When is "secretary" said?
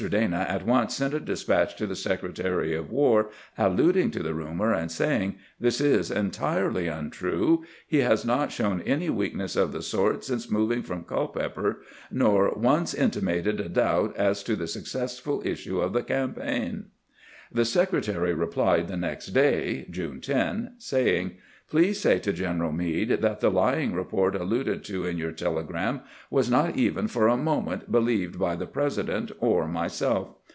1.95-2.73, 17.63-18.33